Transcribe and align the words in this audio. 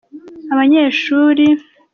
abanyeshuri. 0.53 1.45